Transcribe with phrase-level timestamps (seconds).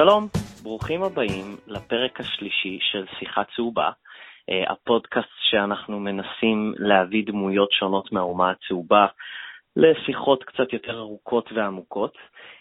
[0.00, 0.28] שלום,
[0.62, 3.90] ברוכים הבאים לפרק השלישי של שיחה צהובה,
[4.50, 9.06] אה, הפודקאסט שאנחנו מנסים להביא דמויות שונות מהאומה הצהובה
[9.76, 12.16] לשיחות קצת יותר ארוכות ועמוקות.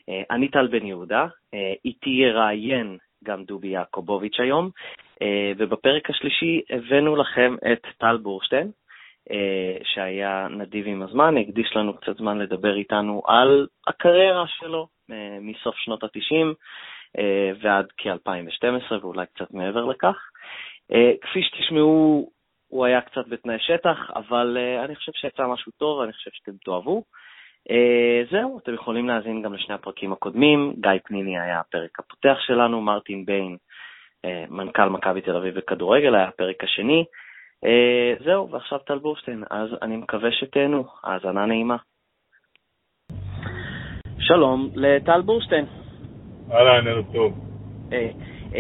[0.09, 4.69] אה, אני טל בן יהודה, אה, איתי יראיין גם דובי יעקובוביץ' היום,
[5.57, 8.71] ובפרק השלישי הבאנו לכם את טל בורשטיין,
[9.83, 14.87] שהיה נדיב עם הזמן, הקדיש לנו קצת זמן לדבר איתנו על הקריירה שלו
[15.41, 16.53] מסוף שנות ה-90
[17.61, 20.29] ועד כ-2012 ואולי קצת מעבר לכך.
[21.21, 22.29] כפי שתשמעו,
[22.67, 26.51] הוא היה קצת בתנאי שטח, אבל uh, אני חושב שיצא משהו טוב, אני חושב שאתם
[26.65, 27.03] תאהבו.
[28.31, 30.73] זהו, אתם יכולים להאזין גם לשני הפרקים הקודמים.
[30.81, 33.57] גיא פניני היה הפרק הפותח שלנו, מרטין ביין,
[34.49, 37.05] מנכ"ל מכבי תל אביב בכדורגל, היה הפרק השני.
[38.25, 40.85] זהו, ועכשיו טל בורשטיין, אז אני מקווה שתהנו.
[41.03, 41.77] האזנה נעימה.
[44.19, 45.65] שלום לטל בורשטיין.
[46.51, 47.33] אהלן, ערב טוב.
[47.89, 47.93] Uh,
[48.51, 48.55] uh,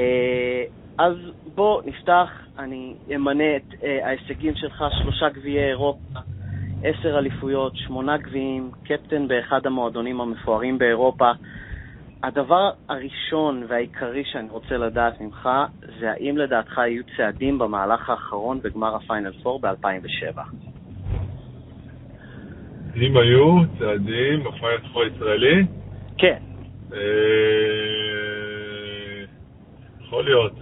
[0.97, 1.13] אז
[1.55, 6.19] בוא נפתח, אני אמנה את uh, ההישגים שלך, שלושה גביעי אירופה,
[6.83, 11.31] עשר אליפויות, שמונה גביעים, קפטן באחד המועדונים המפוארים באירופה.
[12.23, 15.49] הדבר הראשון והעיקרי שאני רוצה לדעת ממך,
[15.99, 20.39] זה האם לדעתך יהיו צעדים במהלך האחרון בגמר הפיינל 4 ב-2007?
[22.95, 25.65] אם היו צעדים בפיינל 4 הישראלי?
[26.17, 26.46] כן.
[26.93, 26.99] אה,
[30.01, 30.53] יכול להיות.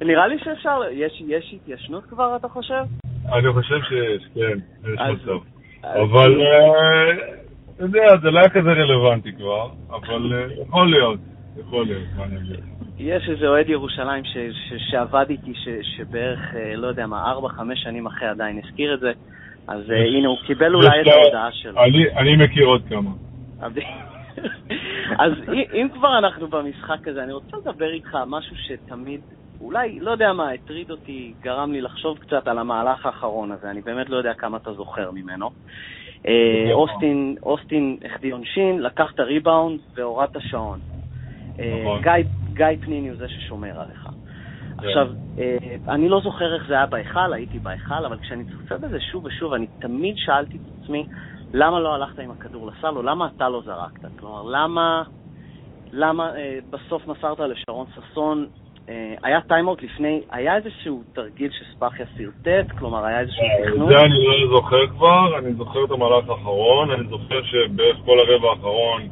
[0.00, 2.82] נראה, לי שאפשר, יש, יש התיישנות כבר, אתה חושב?
[3.32, 4.58] אני חושב שיש, כן,
[4.92, 5.38] יש מצב.
[5.84, 7.10] אבל, אה,
[7.74, 11.20] אתה יודע, זה לא היה כזה רלוונטי כבר, אבל אה, יכול להיות,
[11.60, 12.60] יכול להיות, מה אני אגיד.
[12.98, 16.40] יש איזה אוהד ירושלים ש, ש, שעבד איתי, ש, שבערך,
[16.76, 19.12] לא יודע מה, ארבע, חמש שנים אחרי עדיין הזכיר את זה,
[19.68, 21.84] אז הנה, הוא קיבל אולי את ההודעה שלו.
[21.84, 23.10] אני, אני מכיר עוד כמה.
[25.18, 29.20] אז אם כבר אנחנו במשחק הזה, אני רוצה לדבר איתך על משהו שתמיד,
[29.60, 33.80] אולי, לא יודע מה, הטריד אותי, גרם לי לחשוב קצת על המהלך האחרון הזה, אני
[33.80, 35.50] באמת לא יודע כמה אתה זוכר ממנו.
[36.26, 40.78] אה, אוסטין, אוסטין החטיא עונשין, לקח את הריבאונד והורד את השעון.
[41.58, 42.02] אה, נכון.
[42.54, 44.08] גיא פניני הוא זה ששומר עליך.
[44.80, 44.86] כן.
[44.86, 45.08] עכשיו,
[45.38, 45.56] אה,
[45.88, 49.52] אני לא זוכר איך זה היה בהיכל, הייתי בהיכל, אבל כשאני צופה בזה שוב ושוב,
[49.52, 51.06] אני תמיד שאלתי את עצמי,
[51.54, 54.18] למה לא הלכת עם הכדור לסל, או למה אתה לא זרקת?
[54.20, 55.02] כלומר, למה,
[55.92, 58.46] למה אה, בסוף מסרת לשרון ששון,
[58.88, 62.78] אה, היה טיימאוט לפני, היה איזשהו תרגיל שספאחיה שרטט?
[62.78, 63.88] כלומר, היה איזשהו אה, תכנון?
[63.88, 68.48] זה אני לא זוכר כבר, אני זוכר את המהלך האחרון, אני זוכר שבערך כל הרבע
[68.50, 69.02] האחרון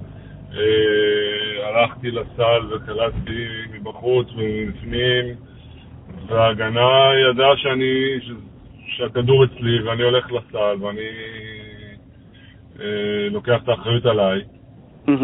[0.55, 5.25] אה, הלכתי לסל וקלטתי מבחוץ ומבפנים,
[6.27, 8.19] וההגנה ידעה שאני,
[8.87, 11.09] שהכדור אצלי ואני הולך לסל ואני
[13.31, 14.41] לוקח את האחריות עליי.
[15.09, 15.15] אה,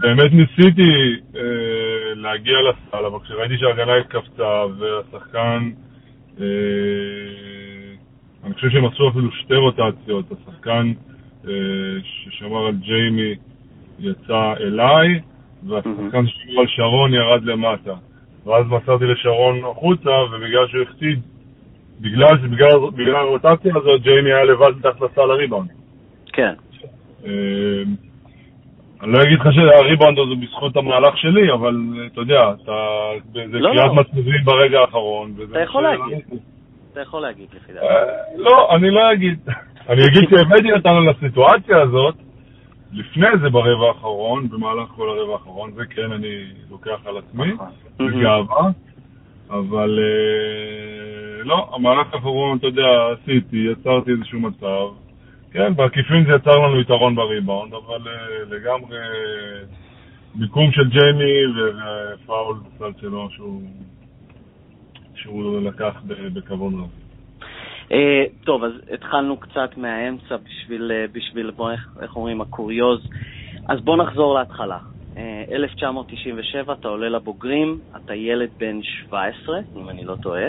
[0.00, 1.40] באמת ניסיתי אה,
[2.14, 5.70] להגיע לסל, אבל כשראיתי שההגנה התכווצה והשחקן,
[8.44, 10.92] אני חושב שהם עשו אפילו שתי רוטציות, השחקן
[12.02, 13.34] ששמר על ג'יימי
[13.98, 15.20] יצא אליי,
[15.68, 17.94] והשחקן ששמר על שרון ירד למטה.
[18.46, 21.20] ואז מסרתי לשרון החוצה, ובגלל שהוא החסיד,
[22.00, 25.68] בגלל שבגלל הרוטציה הזאת, ג'יימי היה לבד מתחת לסל הריבאונד.
[26.32, 26.54] כן.
[27.24, 27.30] אמ,
[29.02, 31.76] אני לא אגיד לך שהריבאונד הזה בזכות המהלך שלי, אבל
[32.12, 32.40] אתה יודע,
[33.32, 33.94] זה לא, קריאת לא.
[33.94, 35.34] מצבים ברגע האחרון.
[35.50, 36.18] אתה יכול להגיד.
[36.92, 37.86] אתה יכול להגיד לפי דעתי.
[37.86, 38.04] אה,
[38.36, 39.38] לא, אני לא אגיד.
[39.90, 42.14] אני אגיד שהבאתי אותנו לסיטואציה הזאת,
[42.92, 47.66] לפני זה ברבע האחרון, במהלך כל הרבע האחרון, זה כן אני לוקח על עצמי, נכון.
[47.98, 48.70] בגאווה,
[49.50, 55.05] אבל אה, לא, המהלך האחרון, אתה יודע, עשיתי, יצרתי איזשהו מצב,
[55.56, 58.98] כן, בעקיפין זה יצר לנו יתרון בריבאונד, אבל אה, לגמרי
[60.34, 63.28] מיקום של ג'יימי ופאול בצד שלו
[65.14, 66.88] שהוא, לקח בכבוד רב.
[67.88, 67.94] Uh,
[68.44, 71.70] טוב, אז התחלנו קצת מהאמצע בשביל, uh, בשביל בוא,
[72.00, 73.00] איך, אומרים, הקוריוז.
[73.68, 74.78] אז בוא נחזור להתחלה.
[75.14, 75.18] Uh,
[75.52, 80.48] 1997, אתה עולה לבוגרים, אתה ילד בן 17, אם אני לא טועה.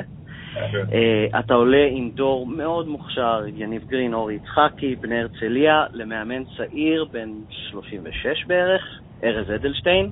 [0.58, 7.06] Uh, אתה עולה עם דור מאוד מוכשר, יניב גרין, אורי יצחקי, בני הרצליה, למאמן צעיר,
[7.12, 8.82] בן 36 בערך,
[9.24, 10.12] ארז אדלשטיין.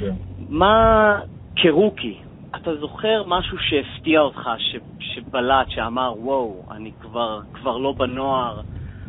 [0.00, 0.12] כן.
[0.48, 1.20] מה
[1.56, 2.18] כרוקי,
[2.56, 8.60] אתה זוכר משהו שהפתיע אותך, ש, שבלט, שאמר, וואו, אני כבר, כבר לא בנוער,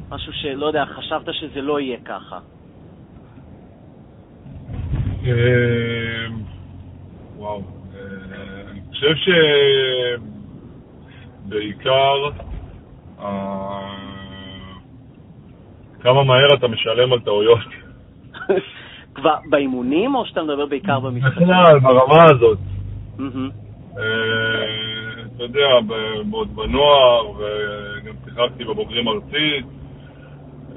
[0.09, 2.39] משהו שלא יודע, חשבת שזה לא יהיה ככה?
[5.25, 6.27] אה,
[7.37, 7.61] וואו,
[8.71, 9.29] אני חושב ש...
[11.49, 12.29] בעיקר
[13.19, 13.79] אה,
[16.01, 17.59] כמה מהר אתה משלם על טעויות.
[19.15, 21.47] כבר באימונים, או שאתה מדבר בעיקר במשחקים?
[21.47, 22.57] בכלל, ברמה הזאת.
[23.97, 24.03] אה,
[25.35, 25.67] אתה יודע,
[26.31, 29.65] עוד בנוער, וגם שיחקתי בבוגרים ארצית.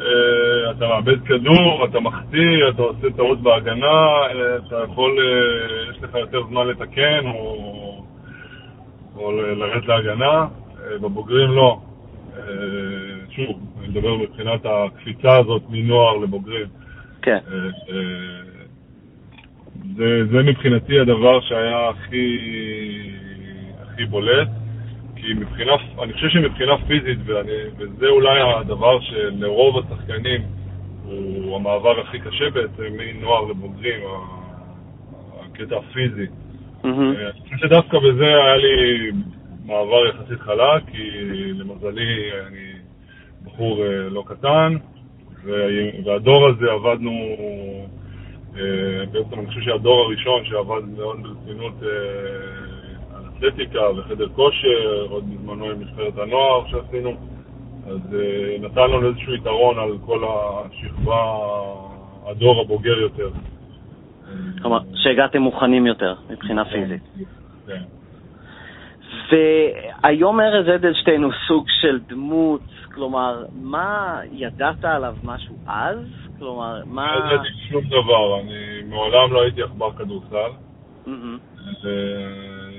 [0.01, 4.27] אה, אתה מאבד כדור, אתה מחטיא, אתה עושה טעות בהגנה,
[4.67, 5.19] אתה יכול,
[5.91, 8.05] יש לך יותר זמן לתקן או,
[9.57, 10.47] לרדת להגנה.
[10.99, 11.79] בבוגרים לא.
[12.37, 12.43] אה,
[13.31, 16.67] שוב, אני מדבר מבחינת הקפיצה הזאת מנוער לבוגרים.
[17.23, 17.39] כן.
[17.53, 17.55] אה,
[17.95, 18.43] אה,
[19.97, 22.39] זה, זה מבחינתי הדבר שהיה הכי,
[23.83, 24.49] הכי בולט,
[25.17, 25.73] כי מבחינה,
[26.03, 30.43] אני חושב שמבחינה פיזית, ואני, וזה אולי הדבר שלרוב השחקנים
[31.05, 34.01] הוא המעבר הכי קשה בעצם, מנוער לבוגרים,
[35.41, 36.27] הקטע הפיזי.
[36.85, 39.11] אה, אני חושב שדווקא בזה היה לי
[39.67, 41.11] מעבר יחסית חלק, כי
[41.53, 42.73] למזלי אני
[43.45, 44.77] בחור אה, לא קטן,
[45.45, 45.55] וה-
[46.05, 47.11] והדור הזה עבדנו,
[48.57, 48.61] אה,
[49.13, 51.89] בעצם אני חושב שהדור הראשון שעבד מאוד ברצינות אה,
[53.17, 57.17] על אתלטיקה וחדר כושר, עוד בזמנו עם נבחרת הנוער שעשינו,
[57.87, 58.17] אז
[58.61, 61.25] נתן לנו איזשהו יתרון על כל השכבה,
[62.27, 63.31] הדור הבוגר יותר.
[64.63, 67.03] כלומר, שהגעתם מוכנים יותר מבחינה פיזית.
[67.67, 67.83] כן.
[69.33, 72.61] והיום ארז אדלשטיין הוא סוג של דמות,
[72.95, 75.99] כלומר, מה, ידעת עליו משהו אז?
[76.39, 77.17] כלומר, מה...
[77.17, 80.51] לא ידעתי שום דבר, אני מעולם לא הייתי עכבר כדורסל.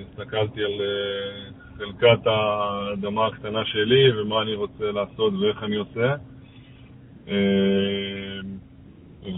[0.01, 6.15] הסתכלתי על אה, חלקת האדמה הקטנה שלי ומה אני רוצה לעשות ואיך אני עושה.
[7.27, 8.39] אה,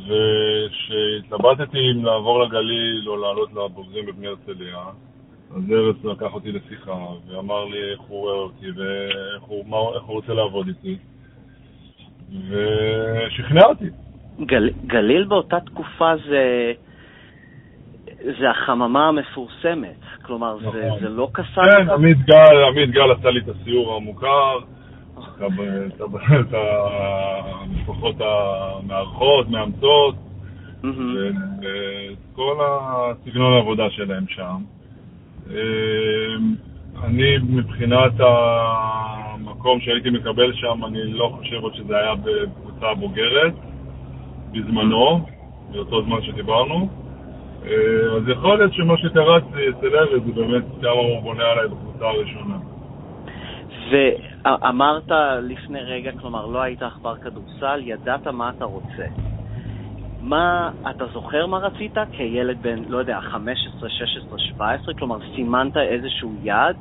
[0.07, 4.77] וכשהתלבטתי אם לעבור לגליל או לעלות לבוגרים בבני הרצליה,
[5.51, 6.97] אז ארץ לקח אותי לשיחה
[7.27, 10.97] ואמר לי איך הוא רואה אותי ואיך הוא, מה, איך הוא רוצה לעבוד איתי.
[12.49, 13.89] ושכנע אותי.
[14.45, 16.73] גל, גליל באותה תקופה זה,
[18.39, 19.99] זה החממה המפורסמת.
[20.21, 20.99] כלומר, זה, נכון.
[20.99, 21.91] זה לא קסם כן, אותך?
[21.91, 24.57] עמית גל, עמית גל עשה לי את הסיור המוכר,
[25.17, 25.21] את
[25.87, 26.01] את
[26.39, 30.15] את המשפחות המארחות, מאמצות.
[30.83, 34.61] ואת כל הסגנון העבודה שלהם שם.
[35.49, 36.55] אמ,
[37.03, 43.53] אני, מבחינת המקום שהייתי מקבל שם, אני לא חושב עוד שזה היה בקבוצה בוגרת,
[44.51, 45.25] בזמנו,
[45.71, 46.89] באותו זמן שדיברנו.
[47.65, 47.71] אה,
[48.17, 52.57] אז יכול להיות שמה שקראתי אצל ארז זה באמת כמה הוא בונה עליי בקבוצה הראשונה.
[53.91, 55.11] ואמרת
[55.41, 59.05] לפני רגע, כלומר, לא היית עכבר כדורסל, ידעת מה אתה רוצה.
[60.25, 64.93] מה, אתה זוכר מה רצית כילד בן, לא יודע, 15, 16, 17?
[64.93, 66.75] כלומר, סימנת איזשהו יעד?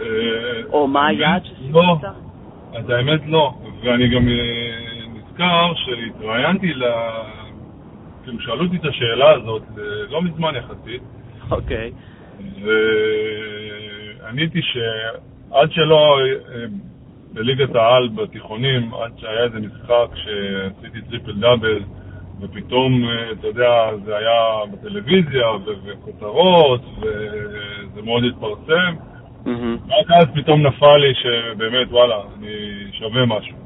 [0.00, 2.04] אה, או מה היעד לא, שסימנת?
[2.74, 4.34] אז האמת לא, ואני גם אה,
[5.14, 6.84] נזכר שהתראיינתי ל...
[8.22, 11.02] כאילו שאלו אותי את השאלה הזאת אה, לא מזמן יחסית,
[11.50, 11.92] אוקיי.
[14.20, 16.18] ועניתי שעד שלא,
[17.32, 21.82] בליגת העל בתיכונים, עד שהיה איזה משחק שעשיתי triple double,
[22.40, 25.46] ופתאום, אה, אתה יודע, זה היה בטלוויזיה
[25.84, 28.94] וכותרות, וזה מאוד התפרסם,
[29.46, 29.76] מהמם.
[29.88, 32.54] רק אז פתאום נפל לי שבאמת, וואלה, אני
[32.92, 33.56] שווה משהו.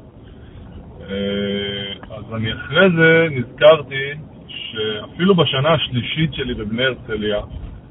[1.09, 4.13] אה, אז אני אחרי זה נזכרתי
[4.47, 7.41] שאפילו בשנה השלישית שלי בבני הרצליה,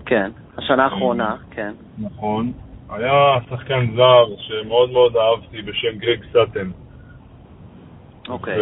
[0.06, 1.72] כן, השנה האחרונה, כן.
[1.98, 2.52] נכון,
[2.90, 6.70] היה שחקן זר שמאוד מאוד אהבתי בשם גרג סאטן.
[8.28, 8.58] אוקיי.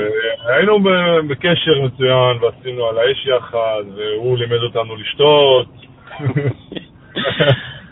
[0.47, 5.69] והיינו ב- בקשר מצוין ועשינו על האש יחד, והוא לימד אותנו לשתות.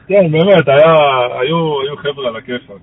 [0.08, 0.94] כן, באמת, היה,
[1.40, 2.80] היו, היו חבר'ה על הכיפאק.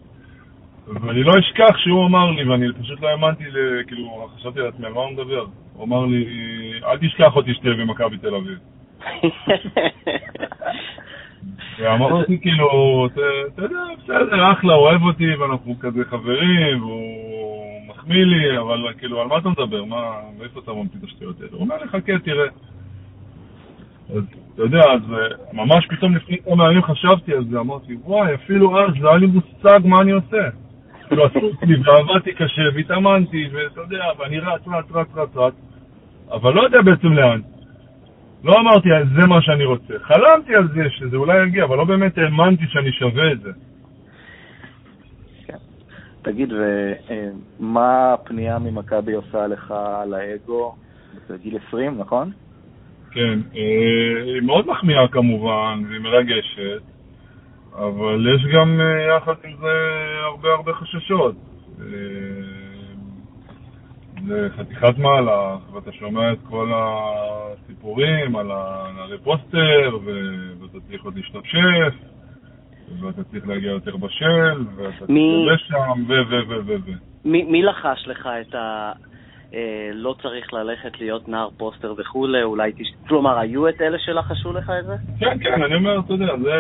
[0.88, 3.44] ואני לא אשכח שהוא אמר לי, ואני פשוט לא האמנתי,
[3.88, 5.46] כאילו, חשבתי לעצמי, על מה הוא מדבר?
[5.74, 6.26] הוא אמר לי,
[6.86, 8.58] אל תשכח אותי שתהיה במכבי תל אביב.
[11.80, 13.08] ואמרתי, כאילו,
[13.54, 19.28] אתה יודע, בסדר, אחלה, אוהב אותי, ואנחנו כזה חברים, והוא מחמיא לי, אבל כאילו, על
[19.28, 19.84] מה אתה מדבר?
[19.84, 21.52] מה, מאיפה אתה ממציא את השטויות האלה?
[21.52, 22.48] הוא אומר לי, חכה, תראה.
[24.16, 28.36] אז אתה יודע, אז אה, ממש פתאום לפני כמה ימים חשבתי על זה, אמרתי, וואי,
[28.36, 30.50] אפילו אז לא היה לי מושג מה אני עושה.
[31.08, 35.54] כאילו, עשו לי, ועבדתי קשה, והתאמנתי, ואתה יודע, ואני רץ, רץ, רץ, רץ, רץ,
[36.32, 37.42] אבל לא יודע בעצם לאן.
[38.44, 39.94] לא אמרתי, זה מה שאני רוצה.
[40.00, 43.52] חלמתי על זה, שזה אולי יגיע, אבל לא באמת האמנתי שאני שווה את זה.
[46.22, 50.76] תגיד, ומה הפנייה ממכבי עושה לך על האגו?
[51.30, 52.32] בגיל 20, נכון?
[53.12, 56.82] כן, אה, היא מאוד מחמיאה כמובן, והיא מרגשת,
[57.74, 59.74] אבל יש גם אה, יחד עם זה
[60.24, 61.36] הרבה הרבה חששות.
[64.30, 69.98] זה חתיכת מהלך, ואתה שומע את כל הסיפורים על הנערי פוסטר,
[70.62, 71.94] ואתה צריך עוד להשתפשף,
[73.02, 75.06] ואתה צריך להגיע יותר בשל, ואתה.
[75.48, 76.14] צריך שם, ו...
[76.30, 76.50] ו...
[76.50, 76.66] ו...
[76.66, 76.76] ו...
[76.86, 76.92] ו...
[77.26, 78.92] מי, מי לחש לך את ה...
[79.54, 82.88] אה, לא צריך ללכת להיות נער פוסטר וכולי, אולי תש...
[83.08, 84.96] כלומר, היו את אלה שלחשו לך את זה?
[85.20, 86.56] כן, כן, אני אומר, אתה יודע, זה...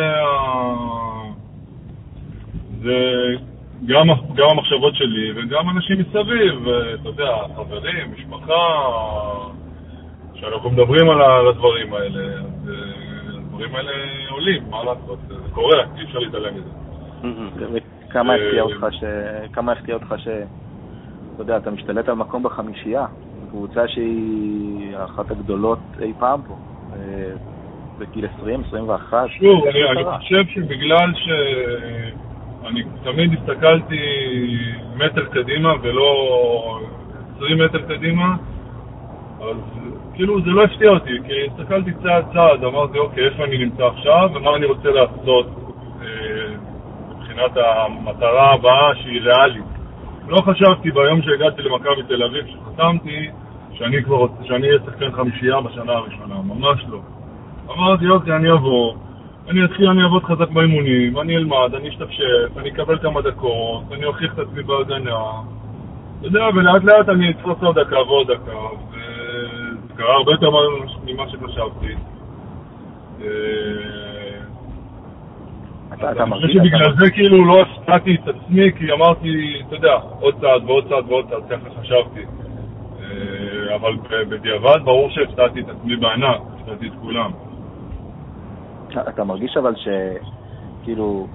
[2.82, 3.00] זה
[3.86, 6.68] גם, גם המחשבות שלי וגם אנשים מסביב,
[7.02, 8.66] אתה יודע, חברים, משפחה,
[10.34, 13.92] כשאנחנו מדברים על הדברים האלה, אז אה, הדברים האלה
[14.30, 17.80] עולים, מה לעשות, זה קורה, אי אפשר להתעלם מזה.
[18.10, 19.04] כמה הפתיע אותך ש...
[19.54, 20.28] כמה הפתיע אותך ש...
[20.28, 23.06] אתה יודע, אתה משתלט על מקום בחמישייה,
[23.50, 26.56] קבוצה שהיא אחת הגדולות אי פעם פה,
[26.94, 27.32] אה,
[28.00, 29.28] בגיל 20, 21.
[29.40, 31.30] שוב, אני חושב שבגלל ש...
[32.68, 34.00] אני תמיד הסתכלתי
[34.96, 36.80] מטר קדימה ולא
[37.36, 38.36] 20 מטר קדימה,
[39.42, 39.58] אז
[40.13, 44.30] כאילו זה לא הפתיע אותי, כי הסתכלתי צעד צעד, אמרתי אוקיי, איפה אני נמצא עכשיו
[44.34, 45.48] ומה אני רוצה לעשות
[46.01, 46.08] אה,
[47.10, 49.63] מבחינת המטרה הבאה שהיא ריאלית.
[50.28, 53.30] לא חשבתי ביום שהגעתי למכבי תל אביב, שחתמתי,
[53.74, 53.98] שאני
[54.44, 57.00] שאני אהיה שחקן חמישייה בשנה הראשונה, ממש לא.
[57.70, 58.94] אמרתי, אוקיי, אני אבוא,
[59.50, 64.06] אני אתחיל, אני אעבוד חזק באימונים, אני אלמד, אני אשתפשף, אני אקבל כמה דקות, אני
[64.06, 65.24] אוכיח את עצמי בהגנה.
[66.20, 68.58] אתה יודע, ולאט לאט אני אתפוס עוד דקה ועוד דקה,
[68.91, 70.50] וזה קרה הרבה יותר
[71.06, 71.94] ממה שחשבתי.
[75.91, 80.63] אני חושב שבגלל זה כאילו לא הפתעתי את עצמי, כי אמרתי, אתה יודע, עוד צעד
[80.65, 82.22] ועוד צעד ועוד צעד, ככה חשבתי.
[83.01, 83.98] אה, אבל
[84.29, 87.49] בדיעבד ברור שהפתעתי את עצמי בענק, הפתעתי את כולם.
[88.98, 91.27] אתה מרגיש אבל שכאילו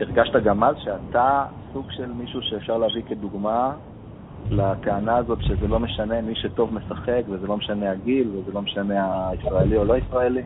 [0.00, 3.72] הרגשת גם אז שאתה סוג של מישהו שאפשר להביא כדוגמה
[4.50, 9.28] לטענה הזאת שזה לא משנה מי שטוב משחק וזה לא משנה הגיל וזה לא משנה
[9.28, 10.42] הישראלי או לא ישראלי?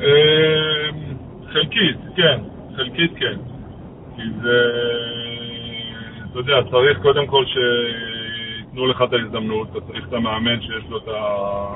[0.00, 0.04] אמ,
[1.52, 2.40] חלקית, כן.
[2.76, 3.36] חלקית כן.
[4.16, 4.58] כי זה,
[6.30, 10.98] אתה יודע, צריך קודם כל שייתנו לך את ההזדמנות, אתה צריך את המאמן שיש לו
[10.98, 11.66] את, ה...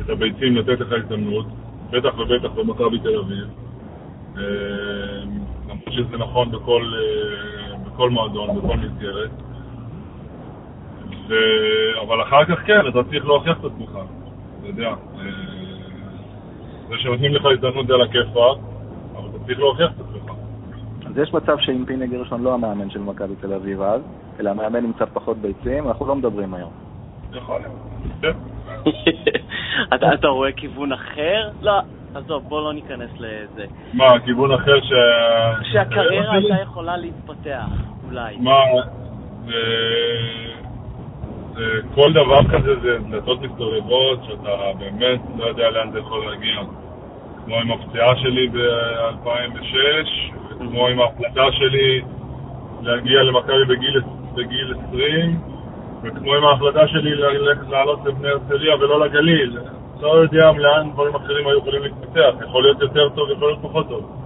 [0.00, 1.46] את הביצים לתת לך הזדמנות.
[1.90, 3.48] בטח ובטח במכבי תל אביב.
[4.36, 4.42] אה,
[5.68, 9.30] למרות שזה נכון בכל, אה, בכל מועדון, בכל מסגרת.
[11.28, 11.34] ו...
[12.02, 13.90] אבל אחר כך כן, אתה צריך להוכיח את עצמך,
[14.58, 14.88] אתה יודע.
[14.88, 14.94] אה,
[16.88, 18.58] זה שנותנים לך הזדמנות זה על הכיפאק,
[19.16, 20.32] אבל אתה צריך להוכיח את עצמך.
[21.06, 24.00] אז יש מצב שאם פיני גרשון לא המאמן של מכבי תל אביב אז,
[24.40, 26.70] אלא המאמן עם קצת פחות ביצים, אנחנו לא מדברים היום.
[27.32, 27.72] יכול להיות,
[28.20, 28.49] כן.
[29.94, 31.48] אתה, אתה רואה כיוון אחר?
[31.62, 31.72] לא,
[32.14, 33.66] עזוב, בוא לא ניכנס לזה.
[33.92, 34.92] מה, כיוון אחר ש...
[35.72, 37.68] שהקריירה הייתה יכולה להתפתח,
[38.04, 38.36] אולי.
[38.36, 38.60] מה,
[39.46, 39.52] זה...
[41.54, 41.80] זה...
[41.94, 46.60] כל דבר כזה זה דלתות מסתובבות, שאתה באמת לא יודע לאן זה יכול להגיע.
[47.44, 52.02] כמו עם הפציעה שלי ב-2006, כמו עם ההחלטה שלי
[52.82, 54.00] להגיע למכבי בגיל,
[54.34, 55.40] בגיל 20,
[56.02, 57.14] וכמו עם ההחלטה שלי
[57.68, 59.58] לעלות לבני הרצליה ולא לגליל,
[60.00, 63.88] לא יודע לאן דברים אחרים היו יכולים להתפתח, יכול להיות יותר טוב, יכול להיות פחות
[63.88, 64.16] טוב.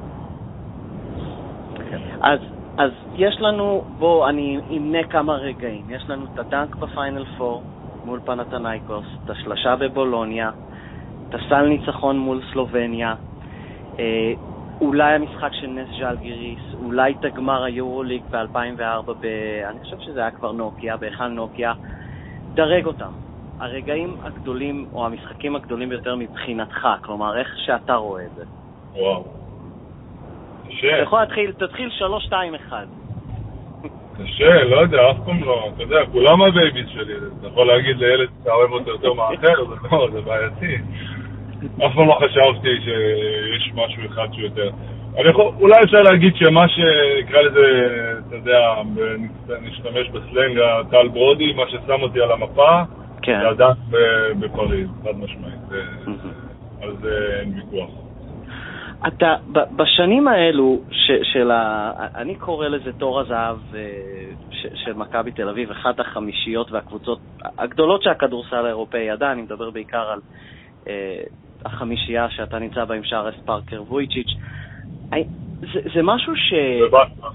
[2.21, 2.39] אז,
[2.79, 5.85] אז יש לנו, בואו, אני אמנה כמה רגעים.
[5.89, 7.57] יש לנו את הדנק בפיינל 4
[8.05, 10.51] מול פנתנייקוס, את השלשה בבולוניה,
[11.29, 13.15] את הסל ניצחון מול סלובניה,
[13.99, 14.33] אה,
[14.81, 19.27] אולי המשחק של נס ז'לגיריס, אולי את הגמר היורוליג ב-2004, ב...
[19.71, 21.73] אני חושב שזה היה כבר נוקיה, בהיכל נוקיה.
[22.55, 23.11] דרג אותם.
[23.61, 28.45] הרגעים הגדולים, או המשחקים הגדולים ביותר מבחינתך, כלומר, איך שאתה רואה את זה.
[28.93, 29.25] וואו.
[30.69, 30.95] קשה.
[30.95, 31.91] אתה יכול להתחיל, תתחיל
[32.71, 32.73] 3-2-1.
[34.19, 35.69] קשה, לא יודע, אף פעם לא.
[35.75, 37.15] אתה יודע, כולם ה babies שלי.
[37.39, 40.77] אתה יכול להגיד לילד שאתה אוהב אותו יותר מאחר, זה לא, זה בעייתי.
[41.87, 44.71] אף פעם לא חשבתי שיש משהו אחד שהוא יותר.
[45.19, 47.89] אני יכול, אולי אפשר להגיד שמה שנקרא לזה,
[48.29, 48.75] אתה יודע,
[49.63, 52.83] נשתמש בסלנג הטל ברודי, מה ששם אותי על המפה,
[53.23, 53.41] כן.
[53.41, 53.75] זה עדיין
[54.41, 55.85] בפריז, חד משמעית.
[56.83, 57.91] על זה אין ויכוח.
[59.07, 59.35] אתה,
[59.77, 61.93] בשנים האלו ש, של ה...
[62.15, 63.81] אני קורא לזה תור הזהב אה,
[64.51, 67.19] ש, של מכבי תל אביב, אחת החמישיות והקבוצות
[67.59, 70.21] הגדולות שהכדורסל האירופאי ידע, אני מדבר בעיקר על
[70.89, 71.21] אה,
[71.65, 74.31] החמישייה שאתה נמצא בה עם שרס פארקר וויצ'יץ'.
[75.61, 76.53] זה, זה משהו ש...
[76.83, 77.33] ובסטון.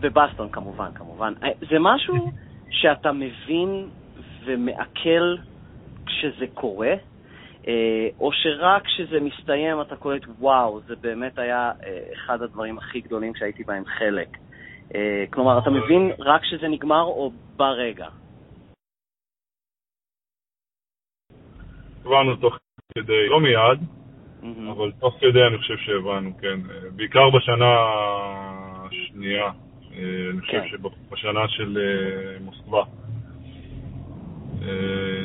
[0.00, 1.32] ובסטון כמובן, כמובן.
[1.70, 2.30] זה משהו
[2.80, 3.88] שאתה מבין
[4.44, 5.36] ומעכל
[6.06, 6.94] כשזה קורה,
[7.68, 13.00] אה, או שרק כשזה מסתיים אתה קולט, וואו, זה באמת היה אה, אחד הדברים הכי
[13.00, 14.28] גדולים שהייתי בהם חלק.
[15.30, 18.08] כלומר, אתה מבין רק כשזה נגמר או ברגע?
[22.04, 22.58] הבנו תוך
[22.98, 23.78] כדי, לא מיד,
[24.70, 26.60] אבל תוך כדי אני חושב שהבנו, כן.
[26.96, 27.74] בעיקר בשנה
[28.84, 29.50] השנייה,
[30.30, 30.68] אני חושב כן.
[30.68, 31.78] שבשנה של
[32.40, 32.82] מוסקבה,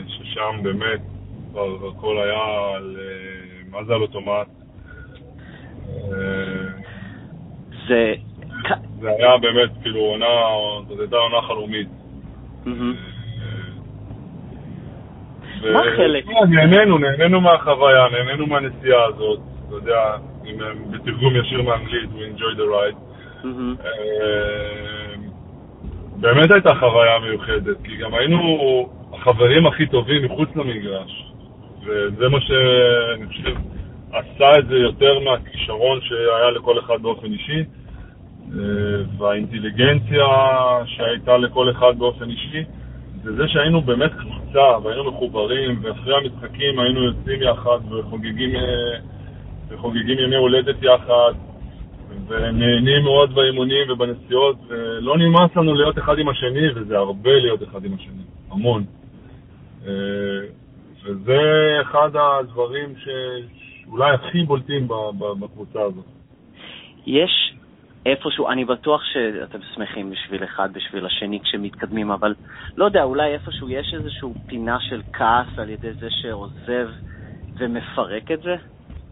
[0.07, 1.01] ששם באמת
[1.51, 2.97] כבר הכל היה על...
[3.69, 4.47] מה זה על אוטומט?
[7.87, 8.13] זה...
[8.99, 10.25] זה היה באמת, כאילו, עונה,
[10.87, 11.87] זאת הייתה עונה חלומית.
[15.73, 16.25] מה חלק?
[16.49, 20.15] נהנינו, נהנינו מהחוויה, נהנינו מהנסיעה הזאת, אתה יודע,
[20.91, 22.97] בתרגום ישיר מאנגלית, we enjoy the ride.
[23.85, 25.15] אה,
[26.19, 31.31] באמת הייתה חוויה מיוחדת, כי גם היינו החברים הכי טובים מחוץ למגרש,
[31.85, 33.55] וזה מה שאני חושב
[34.11, 37.63] עשה את זה יותר מהכישרון שהיה לכל אחד באופן אישי,
[38.53, 38.59] אה,
[39.17, 40.25] והאינטליגנציה
[40.85, 42.63] שהייתה לכל אחד באופן אישי,
[43.23, 48.99] זה זה שהיינו באמת קבוצה והיינו מחוברים, ואחרי המשחקים היינו יוצאים יחד וחוגגים, אה,
[49.69, 51.33] וחוגגים ימי הולדת יחד,
[52.27, 57.85] ונהנים מאוד באימונים ובנסיעות, ולא נמאס לנו להיות אחד עם השני, וזה הרבה להיות אחד
[57.85, 58.83] עם השני, המון.
[59.87, 59.91] אה,
[61.03, 61.41] וזה
[61.81, 63.07] אחד הדברים ש...
[63.91, 64.87] אולי הכי בולטים
[65.39, 66.05] בקבוצה הזאת.
[67.05, 67.53] יש
[68.05, 72.33] איפשהו, אני בטוח שאתם שמחים בשביל אחד, בשביל השני כשמתקדמים, אבל
[72.77, 76.89] לא יודע, אולי איפשהו יש איזושהי פינה של כעס על ידי זה שעוזב
[77.57, 78.55] ומפרק את זה?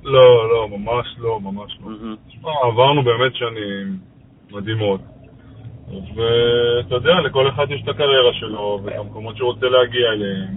[0.04, 1.88] לא, לא, ממש לא, ממש לא.
[1.88, 2.48] Mm-hmm.
[2.64, 3.98] עברנו באמת שנים
[4.52, 5.02] מדהימות.
[5.88, 10.56] ואתה יודע, לכל אחד יש את הקריירה שלו ואת המקומות שהוא רוצה להגיע אליהם.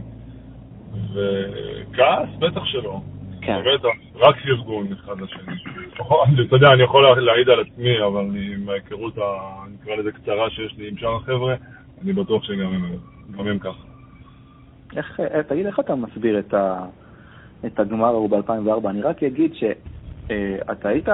[1.15, 3.01] וכעס, בטח שלא.
[3.49, 3.89] כן.
[4.15, 5.55] רק פרגון אחד לשני.
[6.47, 8.25] אתה יודע, אני יכול להעיד על עצמי, אבל
[8.59, 9.15] מההיכרות,
[9.71, 11.55] נקרא לזה קצרה שיש לי עם שאר החבר'ה,
[12.03, 12.85] אני בטוח שגם הם,
[13.39, 13.83] גם הם ככה.
[14.97, 16.85] איך, אה, תגיד, איך אתה מסביר את, ה,
[17.67, 18.89] את הגמר ההוא ב-2004?
[18.89, 21.09] אני רק אגיד שאתה אה, היית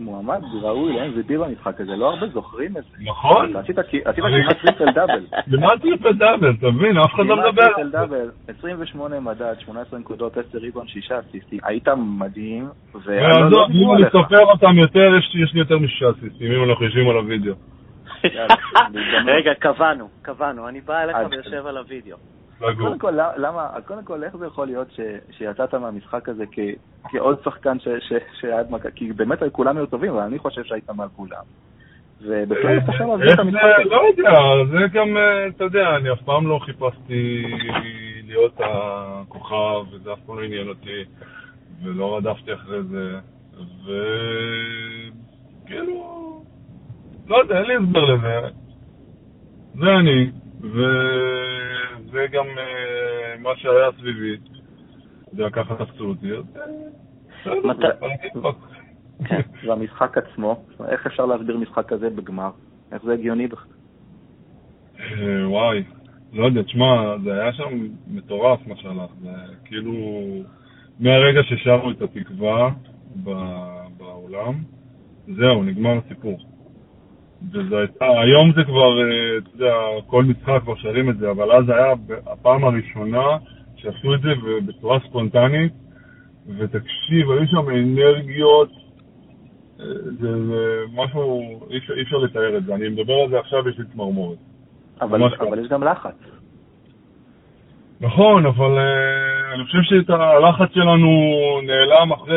[0.00, 3.04] מועמד ראוי ל-MVP במשחק הזה, לא הרבה זוכרים את זה.
[3.10, 3.56] נכון.
[3.56, 3.78] עשית
[4.14, 5.26] כמעט triple double.
[5.48, 6.54] למה triple double?
[6.58, 6.98] אתה מבין?
[6.98, 7.62] אף אחד לא מדבר.
[7.62, 11.58] כמעט triple double, 28 מדד, 18 נקודות, 10 ריבאונד, 6 אסיסטים.
[11.62, 16.70] היית מדהים, ואני לא אם אני סופר אותם יותר, יש לי יותר מ-6 אסיסטים, אם
[16.70, 17.54] אנחנו יושבים על הוידאו.
[19.26, 20.68] רגע, קבענו, קבענו.
[20.68, 22.16] אני בא אליך ויושב על הוידאו.
[22.60, 26.58] קודם כל, למה, קודם כל, איך זה יכול להיות ש, שיצאת מהמשחק הזה כ,
[27.10, 27.76] כעוד שחקן
[28.40, 31.42] שהיה מכבי, כי באמת כולם היו טובים, אבל אני חושב שהיית מעל כולם.
[32.22, 33.90] ובכלל אתה שם להסביר את המשחק הזה.
[33.90, 34.30] לא יודע,
[34.70, 37.44] זה גם, אה, אתה יודע, אני אף פעם לא חיפשתי
[38.26, 41.04] להיות הכוכב, וזה אף פעם לא עניין אותי,
[41.84, 43.18] ולא רדפתי אחרי זה,
[45.64, 46.42] וכאילו,
[47.28, 48.40] לא יודע, אין לי הסבר לזה.
[49.74, 50.30] זה אני,
[50.62, 50.80] ו...
[52.20, 54.36] זה גם אה, מה שהיה סביבי.
[55.32, 56.44] לקחת תפסו אותי, אז
[59.24, 62.50] כן, והמשחק עצמו, איך אפשר להסביר משחק כזה בגמר?
[62.92, 63.72] איך זה הגיוני בכלל?
[65.00, 65.84] אה, וואי,
[66.32, 69.30] לא יודע, תשמע, זה היה שם מטורף מה שהלך, זה
[69.64, 69.94] כאילו,
[71.00, 72.70] מהרגע ששרנו את התקווה
[73.98, 74.54] באולם,
[75.26, 76.49] זהו, נגמר הסיפור.
[77.52, 79.74] וזה הייתה, היום זה כבר, אה, אתה יודע,
[80.06, 81.92] כל משחק כבר שרים את זה, אבל אז היה
[82.26, 83.26] הפעם הראשונה
[83.76, 84.28] שעשו את זה
[84.66, 85.72] בצורה ספונטנית,
[86.58, 88.70] ותקשיב, היו שם אנרגיות,
[89.80, 89.84] אה,
[90.20, 92.74] זה, זה משהו, אי אפשר, אי אפשר לתאר את זה.
[92.74, 94.38] אני מדבר על זה עכשיו, יש לי צמרמורת.
[95.00, 96.14] אבל, אבל יש גם לחץ.
[98.00, 101.10] נכון, אבל uh, אני חושב שאת הלחץ שלנו
[101.62, 102.36] נעלם אחרי,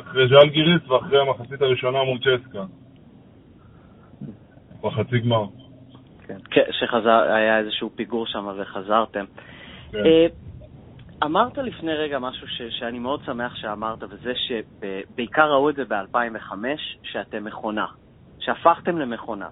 [0.00, 2.64] אחרי ז'אל גיריס ואחרי המחצית הראשונה מול צ'סקה.
[4.84, 5.44] בחצי גמר.
[6.26, 6.36] כן.
[6.50, 9.24] כן, שחזר, היה איזשהו פיגור שם וחזרתם.
[9.92, 9.98] כן.
[9.98, 10.26] אה,
[11.24, 16.52] אמרת לפני רגע משהו ש, שאני מאוד שמח שאמרת, וזה שבעיקר ראו את זה ב-2005,
[17.02, 17.86] שאתם מכונה,
[18.38, 19.48] שהפכתם למכונה.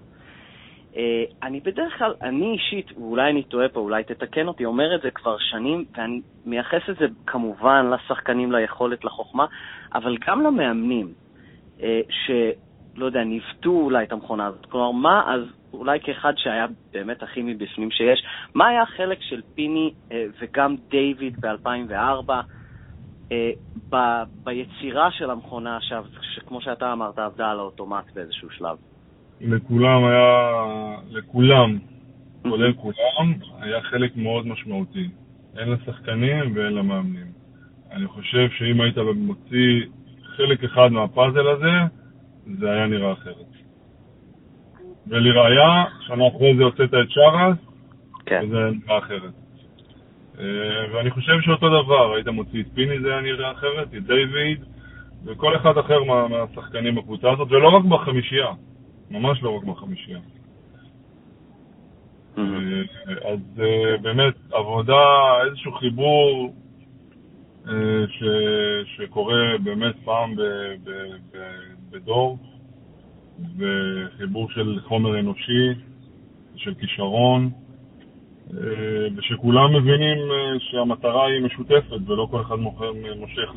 [0.93, 0.95] Uh,
[1.43, 5.11] אני בדרך כלל, אני אישית, ואולי אני טועה פה, אולי תתקן אותי, אומר את זה
[5.11, 9.45] כבר שנים, ואני מייחס את זה כמובן לשחקנים, ליכולת, לחוכמה,
[9.93, 11.13] אבל גם למאמנים,
[11.79, 11.81] uh,
[12.95, 14.65] לא יודע, ניווטו אולי את המכונה הזאת.
[14.65, 15.41] כלומר, מה אז,
[15.73, 21.41] אולי כאחד שהיה באמת הכי מבפנים שיש, מה היה החלק של פיני אה, וגם דיוויד
[21.41, 22.31] ב-2004
[23.31, 23.51] אה,
[23.89, 28.77] ב- ביצירה של המכונה עכשיו, שכמו שאתה אמרת, עבדה על האוטומט באיזשהו שלב?
[29.41, 30.51] לכולם היה,
[31.09, 31.79] לכולם,
[32.41, 35.09] כולל כולם, היה חלק מאוד משמעותי.
[35.55, 37.27] הן לשחקנים והן למאמנים.
[37.91, 39.81] אני חושב שאם היית מוציא
[40.37, 41.71] חלק אחד מהפאזל הזה,
[42.45, 43.45] זה היה נראה אחרת.
[45.07, 47.57] ולראיה, שנה אחרי זה הוצאת את שרס,
[48.25, 48.41] כן.
[48.43, 49.33] וזה נראה אחרת.
[50.93, 54.63] ואני חושב שאותו דבר, היית מוציא את פיני זה היה נראה אחרת, את דיוויד,
[55.25, 58.47] וכל אחד אחר מה, מהשחקנים בקבוצה הזאת, ולא רק בחמישייה,
[59.11, 60.19] ממש לא רק בחמישייה.
[62.37, 62.39] Mm-hmm.
[63.07, 63.39] אז
[64.01, 65.03] באמת, עבודה,
[65.45, 66.53] איזשהו חיבור
[68.07, 68.23] ש,
[68.85, 70.41] שקורה באמת פעם ב,
[70.83, 70.89] ב,
[71.31, 71.37] ב,
[71.93, 72.37] בדור,
[73.57, 75.73] וחיבור של חומר אנושי,
[76.55, 77.49] של כישרון,
[78.53, 82.55] אה, ושכולם מבינים אה, שהמטרה היא משותפת ולא כל אחד
[83.19, 83.51] מושך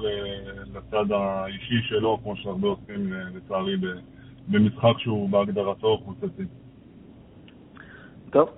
[0.75, 3.77] לצד האישי שלו, כמו שהרבה עושים אה, לצערי
[4.49, 6.43] במשחק שהוא בהגדרתו קבוצתי.
[8.31, 8.49] טוב,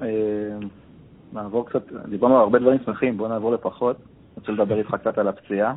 [1.32, 3.96] נעבור קצת, דיברנו על הרבה דברים שמחים, בואו נעבור לפחות.
[3.96, 5.74] אני רוצה לדבר איתך קצת על הפציעה.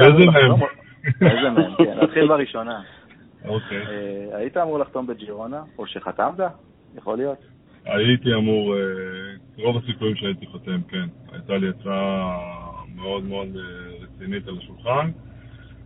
[0.00, 0.60] איזה מהם?
[1.06, 2.80] איזה מהם, כן, נתחיל בראשונה.
[3.44, 3.86] אוקיי.
[4.32, 6.40] היית אמור לחתום בג'ירונה, או שחתמת?
[6.96, 7.38] יכול להיות.
[7.88, 8.80] הייתי אמור, אה,
[9.56, 11.06] רוב הסיכויים שהייתי חותם, כן.
[11.32, 12.38] הייתה לי הצעה
[12.94, 13.62] מאוד מאוד אה,
[14.02, 15.10] רצינית על השולחן.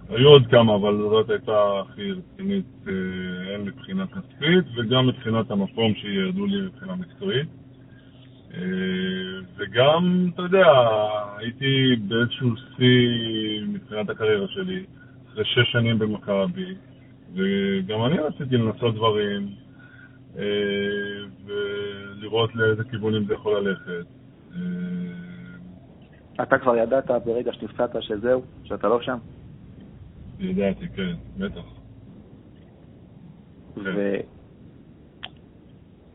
[0.08, 5.94] היו עוד כמה, אבל זאת הייתה הכי רצינית אה, הן מבחינה כספית וגם מבחינת המקום
[5.94, 7.48] שירדו לי מבחינה מקצועית.
[9.56, 10.66] וגם, אתה יודע,
[11.36, 14.84] הייתי באיזשהו שיא מבחינת הקריירה שלי,
[15.32, 16.74] אחרי שש שנים במכבי,
[17.34, 19.48] וגם אני רציתי לנסות דברים,
[20.38, 20.44] אה,
[21.44, 24.06] ולראות לאיזה כיוונים זה יכול ללכת.
[24.54, 24.58] אה,
[26.42, 29.18] אתה כבר ידעת ברגע שנפצעת שזהו, שאתה לא שם?
[30.40, 31.64] ידעתי, כן, בטח.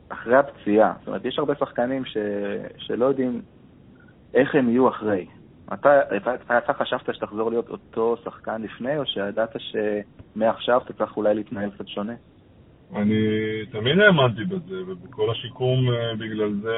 [0.10, 2.18] ואחרי הפציעה, זאת אומרת, יש הרבה שחקנים ש...
[2.78, 3.42] שלא יודעים
[4.34, 5.26] איך הם יהיו אחרי.
[5.74, 11.36] אתה, אתה, אתה חשבת שתחזור להיות אותו שחקן לפני, או שידעת שמעכשיו אתה צריך אולי
[11.36, 12.14] להתנהל קצת שונה?
[12.96, 13.16] אני
[13.72, 16.78] תמיד האמנתי בזה, ובכל השיקום אה, בגלל זה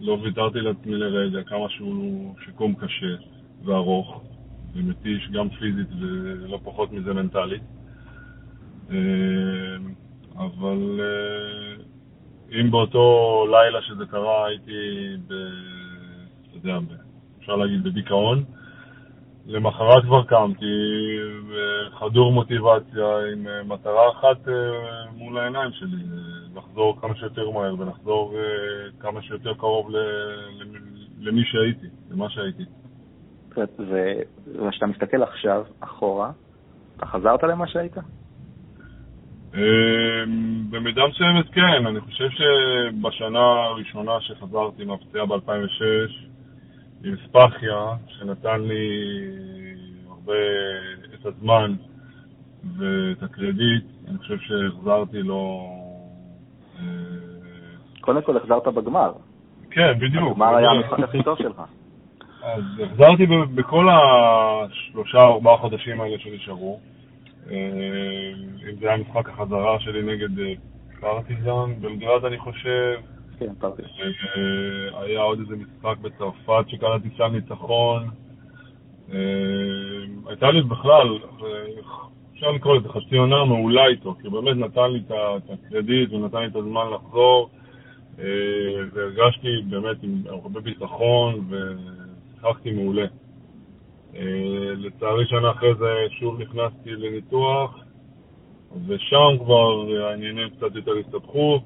[0.00, 3.14] לא ויתרתי לעצמי לרגע, כמה שהוא שיקום קשה
[3.64, 4.22] וארוך
[4.74, 7.62] ומתיש גם פיזית ולא פחות מזה מנטלית.
[8.90, 8.96] אה,
[10.36, 11.84] אבל אה,
[12.60, 14.72] אם באותו לילה שזה קרה הייתי,
[15.26, 15.32] ב,
[16.50, 16.78] אתה יודע,
[17.44, 18.44] אפשר להגיד בדיכאון,
[19.46, 20.64] למחרת כבר קמתי,
[21.98, 24.54] חדור מוטיבציה, עם אה, מטרה אחת אה,
[25.16, 28.34] מול העיניים שלי, אה, לחזור כמה שיותר מהר ולחזור
[29.00, 29.90] כמה שיותר קרוב
[31.20, 32.64] למי שהייתי, למה שהייתי.
[34.46, 36.30] וכשאתה מסתכל עכשיו, אחורה,
[36.96, 37.96] אתה חזרת למה שהיית?
[40.70, 46.33] במידה מסוימת כן, אני חושב שבשנה הראשונה שחזרתי מהפציעה ב-2006,
[47.04, 48.86] עם ספחיה, שנתן לי
[50.08, 50.32] הרבה
[51.14, 51.74] את הזמן
[52.78, 55.70] ואת הקרדיט, אני חושב שהחזרתי לו...
[56.78, 56.84] אה,
[58.00, 59.12] קודם כל החזרת בגמר.
[59.70, 60.30] כן, בדיוק.
[60.30, 61.62] הגמר היה המשחק הכי טוב שלך.
[62.42, 66.80] אז החזרתי בכל השלושה או ארבעה חודשים האלה שנשארו.
[67.50, 67.56] אה,
[68.70, 70.54] אם זה היה משחק החזרה שלי נגד אה,
[71.00, 73.00] פרטיזן, בלגרד אני חושב,
[73.38, 73.86] כן, פרטיס.
[74.00, 78.08] אה, היה עוד איזה משחק בצרפת שקראתי שם ניצחון.
[79.12, 79.18] אה,
[80.26, 81.18] הייתה לי בכלל,
[82.32, 86.46] אפשר לקרוא לזה חצי עונה מעולה איתו, כי באמת נתן לי את הקרדיט ונתן לי
[86.46, 87.50] את הזמן לחזור,
[88.18, 88.24] אה,
[88.92, 93.06] והרגשתי באמת עם הרבה ביטחון ושיחקתי מעולה.
[94.76, 97.78] לצערי שנה אחרי זה שוב נכנסתי לניתוח,
[98.86, 101.60] ושם כבר העניינים קצת יותר הסתבכו.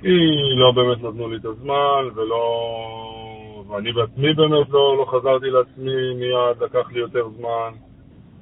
[0.00, 0.08] כי
[0.56, 2.44] לא באמת נתנו לי את הזמן, ולא...
[3.68, 7.72] ואני בעצמי באמת לא, לא חזרתי לעצמי מיד, לקח לי יותר זמן.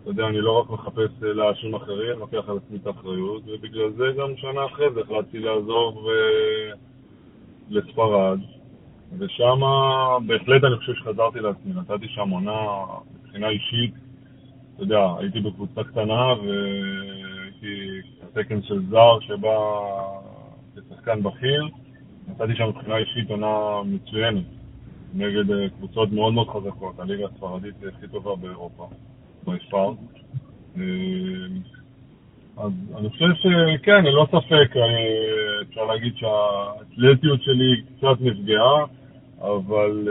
[0.03, 3.91] אתה יודע, אני לא רק מחפש אה, להאשים אחרים, לוקח על עצמי את האחריות, ובגלל
[3.91, 6.09] זה גם שנה אחרי זה החלטתי לעזוב ו...
[6.09, 6.73] אה,
[7.71, 8.39] לספרד,
[9.19, 9.61] ושם
[10.27, 12.67] בהחלט אני חושב שחזרתי לעצמי, נתתי שם עונה
[13.15, 13.95] מבחינה אישית,
[14.75, 18.01] אתה יודע, הייתי בקבוצה קטנה והייתי
[18.33, 19.59] תקן של זר שבא
[20.77, 21.69] כשחקן בכיר.
[22.29, 24.45] נתתי שם מבחינה אישית עונה מצוינת
[25.15, 26.99] נגד אה, קבוצות מאוד מאוד חזקות.
[26.99, 28.89] הליגה הספרדית היא הכי טובה באירופה,
[29.47, 29.93] ביפר.
[30.77, 30.83] אה,
[32.57, 38.85] אז אני חושב שכן, ללא ספק, אה, אפשר להגיד שהאתלטיות שלי קצת נפגעה,
[39.41, 40.09] אבל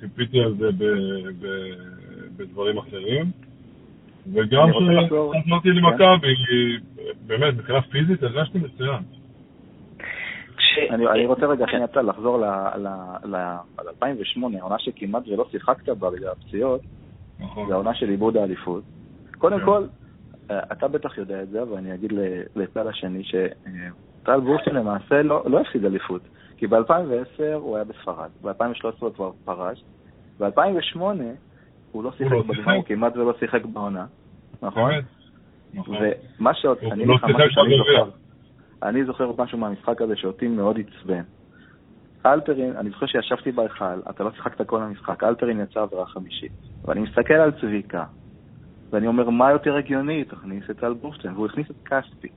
[0.00, 0.68] חיפיתי על זה
[2.36, 3.30] בדברים אחרים.
[4.32, 6.34] וגם כשחזרתי למכבי,
[7.26, 9.02] באמת, מבחינה פיזית הרגשתי מצוין.
[10.90, 12.38] אני, אני רוצה רגע שנייה לחזור
[13.24, 16.80] ל-2008, העונה שכמעט ולא שיחקת בה בגלל הפציעות,
[17.40, 17.68] נכון.
[17.68, 18.82] זה העונה של עיבוד האליפות.
[19.38, 19.64] קודם כן.
[19.64, 19.86] כל,
[20.50, 22.12] אה, אתה בטח יודע את זה, אבל אני אגיד
[22.56, 23.22] לצד השני,
[24.22, 26.22] טל בורשטיין למעשה לא, לא הפסיד אליפות,
[26.56, 29.84] כי ב-2010 הוא היה בספרד, ב-2013 הוא כבר פרש,
[30.38, 31.00] ב-2008
[31.92, 34.06] הוא לא שיחק לא בגמר, הוא כמעט ולא שיחק בעונה,
[34.62, 34.92] נכון?
[35.74, 35.96] נכון.
[36.40, 38.04] ומה שעוד, אני לא שיחק בגביע.
[38.82, 41.22] אני זוכר משהו מהמשחק הזה שאותי מאוד עצבן.
[42.26, 46.52] אלפרין, אני זוכר שישבתי בהיכל, אתה לא שיחקת כל המשחק, אלפרין יצא עבירה חמישית.
[46.84, 48.04] ואני מסתכל על צביקה,
[48.90, 50.24] ואני אומר, מה יותר הגיוני?
[50.24, 52.28] תכניס את טל בורשטיין, והוא הכניס את כספי.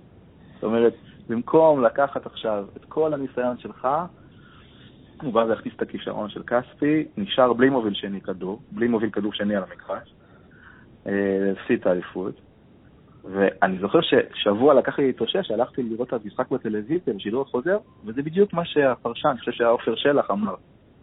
[0.54, 0.94] זאת אומרת,
[1.30, 3.88] במקום לקחת עכשיו את כל הניסיון שלך,
[5.22, 9.34] הוא בא והכניס את הכישרון של כספי, נשאר בלי מוביל שני כדור, בלי מוביל כדור
[9.34, 10.14] שני על המגרש,
[11.08, 12.42] אה, הפסיד את האליפות.
[13.34, 18.54] ואני זוכר ששבוע לקח לי להתאושש, הלכתי לראות את המשחק בטלוויזיה, בשידור החוזר, וזה בדיוק
[18.54, 20.56] מה שהפרשן, אני חושב שעופר שלח אמר.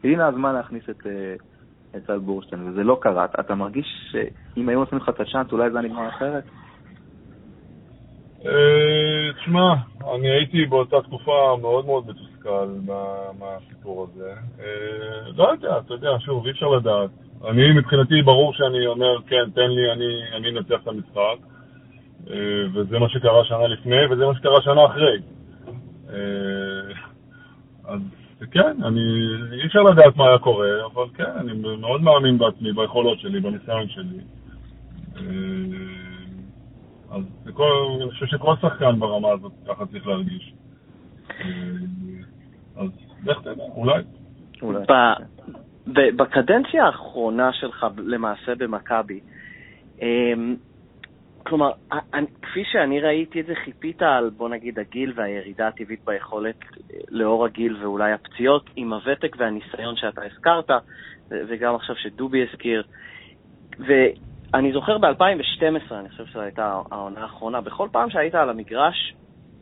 [0.05, 3.25] הנה הזמן להכניס את, אה, טל בורשטיין, וזה לא קרה.
[3.25, 6.45] אתה מרגיש שאם היו נותנים לך את הצ'אנס, אולי זה היה נגמר אחרת?
[8.47, 9.75] אה, תשמע,
[10.15, 12.69] אני הייתי באותה תקופה מאוד מאוד מתוסכל
[13.39, 14.33] מהסיפור הזה.
[14.61, 17.11] אה, לא יודע, אתה יודע, שוב, אי אפשר לדעת.
[17.51, 19.93] אני, מבחינתי, ברור שאני אומר, כן, תן לי,
[20.37, 21.53] אני אנצח את המשחק.
[22.31, 22.37] אה,
[22.75, 25.19] וזה מה שקרה שנה לפני, וזה מה שקרה שנה אחרי.
[27.85, 28.01] אז
[28.51, 29.01] כן, אני,
[29.53, 33.89] אי אפשר לדעת מה היה קורה, אבל כן, אני מאוד מאמין בעצמי, ביכולות שלי, בניסיון
[33.89, 34.19] שלי.
[37.11, 37.71] אז בכל,
[38.03, 40.53] אני חושב שכל שחקן ברמה הזאת ככה צריך להרגיש.
[41.31, 41.47] אה,
[42.77, 42.89] אז
[43.25, 44.03] לך תדע, אולי.
[46.17, 49.21] בקדנציה האחרונה שלך למעשה במכבי,
[51.47, 51.71] כלומר,
[52.43, 57.45] כפי שאני ראיתי את זה, חיפית על, בוא נגיד, הגיל והירידה הטבעית ביכולת אה, לאור
[57.45, 60.71] הגיל ואולי הפציעות, עם הוותק והניסיון שאתה הזכרת,
[61.31, 62.83] וגם עכשיו שדובי הזכיר.
[64.55, 69.15] אני זוכר ב-2012, אני חושב שזו הייתה העונה האחרונה, בכל פעם שהיית על המגרש,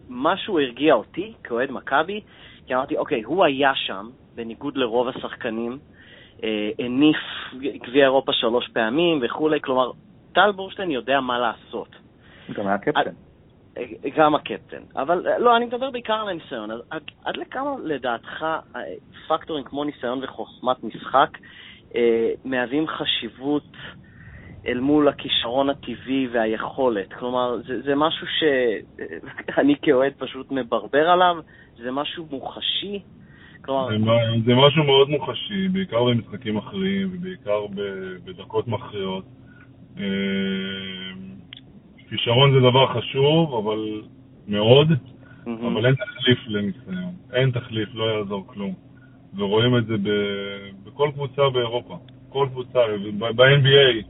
[0.08, 2.20] משהו הרגיע אותי כאוהד מכבי,
[2.66, 5.78] כי אמרתי, אוקיי, הוא היה שם, בניגוד לרוב השחקנים,
[6.44, 7.16] אה, הניף
[7.60, 9.90] גביע אירופה שלוש פעמים וכולי, כלומר,
[10.32, 11.88] טל בורשטיין יודע מה לעשות.
[12.52, 13.12] גם היה קפטן.
[13.76, 14.82] אה, גם הקפטן.
[14.96, 16.70] אבל אה, לא, אני מדבר בעיקר על הניסיון.
[16.70, 18.44] אז עד, עד לכמה לדעתך
[19.28, 21.38] פקטורים כמו ניסיון וחוכמת משחק
[21.94, 23.76] אה, מהווים חשיבות
[24.66, 27.12] אל מול הכישרון הטבעי והיכולת.
[27.12, 31.36] כלומר, זה, זה משהו שאני כאוהד פשוט מברבר עליו,
[31.76, 33.00] זה משהו מוחשי.
[33.64, 33.88] כלומר...
[33.88, 33.96] זה,
[34.44, 37.66] זה משהו מאוד מוחשי, בעיקר במשחקים אחרים ובעיקר
[38.24, 39.24] בדקות מכריעות.
[39.98, 40.04] אה,
[42.08, 44.02] כישרון זה דבר חשוב, אבל
[44.48, 45.50] מאוד, mm-hmm.
[45.72, 47.12] אבל אין תחליף לניסיון.
[47.32, 48.74] אין תחליף, לא יעזור כלום.
[49.36, 50.08] ורואים את זה ב,
[50.84, 51.98] בכל קבוצה באירופה.
[52.28, 52.78] כל קבוצה,
[53.18, 54.06] ב-NBA.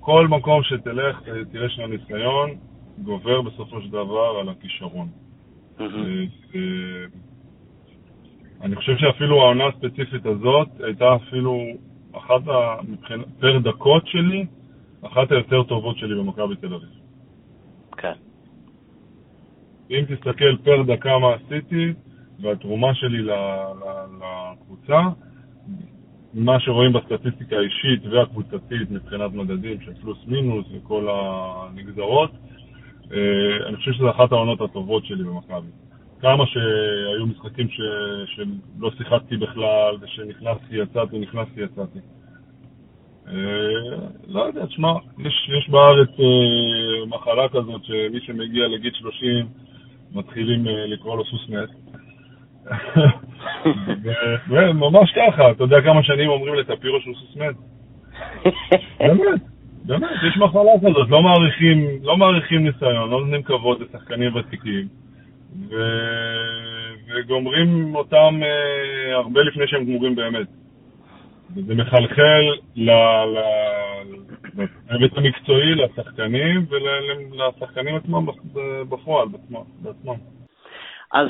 [0.00, 2.50] כל מקום שתלך, תראה שהניסיון
[2.98, 5.08] גובר בסופו של דבר על הכישרון.
[5.80, 5.86] אה,
[6.54, 6.60] אה,
[8.62, 11.66] אני חושב שאפילו העונה הספציפית הזאת הייתה אפילו
[12.12, 12.42] אחת,
[12.88, 14.46] מבחינת, פר דקות שלי,
[15.06, 16.88] אחת היותר טובות שלי במכבי תל אביב.
[17.96, 18.12] כן.
[19.90, 21.92] אם תסתכל פר דקה מה עשיתי,
[22.40, 23.22] והתרומה שלי
[24.20, 25.00] לקבוצה,
[26.34, 32.30] מה שרואים בסטטיסטיקה האישית והקבוצתית מבחינת מדדים של פלוס מינוס וכל הנגזרות,
[33.12, 35.68] אה, אני חושב שזו אחת העונות הטובות שלי במכבי.
[36.20, 37.80] כמה שהיו משחקים ש...
[38.26, 41.98] שלא שיחקתי בכלל, ושנכנסתי יצאתי, נכנסתי יצאתי.
[43.28, 43.34] אה,
[44.28, 49.46] לא יודע, תשמע, יש, יש בארץ אה, מחלה כזאת שמי שמגיע לגיל 30
[50.12, 51.68] מתחילים לקרוא לו סוס מת.
[54.74, 57.54] ממש ככה, אתה יודע כמה שנים אומרים לטפירו שהוא סוס מת?
[59.00, 59.40] באמת,
[59.84, 64.88] באמת, יש מחלה כזאת, לא מעריכים, לא מעריכים ניסיון, לא נותנים כבוד לשחקנים ותיקים,
[65.70, 65.74] ו...
[67.08, 70.46] וגומרים אותם אה, הרבה לפני שהם גמורים באמת.
[71.56, 72.42] וזה מחלחל
[72.76, 73.00] להיבט
[75.16, 78.26] המקצועי, לשחקנים ולשחקנים עצמם
[78.88, 80.14] בפועל, בעצמם.
[81.12, 81.28] אז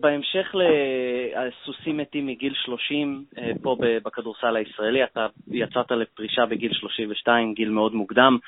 [0.00, 7.70] בהמשך לסוסים מתים מגיל 30 אה, פה בכדורסל הישראלי, אתה יצאת לפרישה בגיל 32, גיל
[7.70, 8.38] מאוד מוקדם.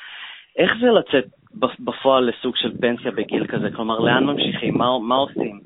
[0.57, 1.25] איך זה לצאת
[1.81, 3.71] בפועל לסוג של פנסיה בגיל כזה?
[3.71, 4.79] כלומר, לאן ממשיכים?
[4.79, 5.61] מה, מה עושים?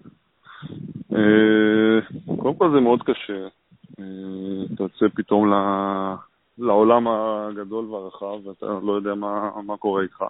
[1.14, 2.00] אה,
[2.36, 3.46] קודם כל זה מאוד קשה.
[4.00, 4.04] אה,
[4.74, 5.52] אתה יוצא פתאום
[6.58, 10.24] לעולם הגדול והרחב, ואתה לא יודע מה, מה קורה איתך.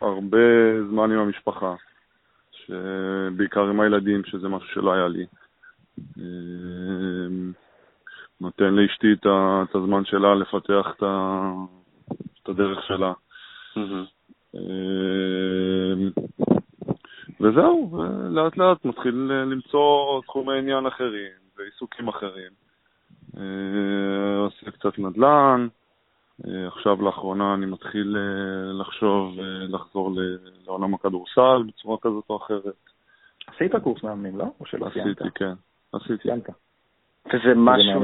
[0.00, 0.38] הרבה
[0.88, 1.74] זמן עם המשפחה.
[3.36, 5.26] בעיקר עם הילדים, שזה משהו שלא היה לי.
[6.18, 7.52] אמ,
[8.40, 10.86] נותן לאשתי את הזמן שלה לפתח
[12.42, 13.12] את הדרך שלה.
[17.44, 19.14] וזהו, לאט לאט מתחיל
[19.46, 22.50] למצוא תחומי עניין אחרים ועיסוקים אחרים.
[23.36, 25.68] אה, עושה קצת נדל"ן,
[26.46, 29.34] אה, עכשיו לאחרונה אני מתחיל אה, לחשוב
[29.68, 30.10] לחזור
[30.66, 32.74] לעולם הכדורסל בצורה כזאת או אחרת.
[33.46, 34.44] עשית קורס מאמנים, לא?
[34.60, 35.20] או שלא סיימת?
[35.20, 35.52] עשיתי, כן.
[35.92, 36.22] עשיתי.
[36.22, 36.48] סיימת.
[37.26, 38.02] וזה משהו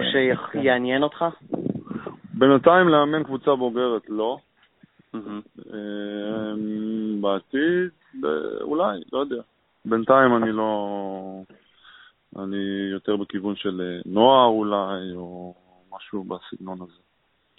[0.52, 1.24] שיעניין אותך?
[2.34, 4.38] בינתיים לאמן קבוצה בוגרת לא.
[7.20, 7.90] בעתיד,
[8.60, 9.42] אולי, לא יודע.
[9.84, 11.42] בינתיים אני לא...
[12.38, 15.54] אני יותר בכיוון של אה, נוער אולי, או
[15.92, 17.02] משהו בסגנון הזה.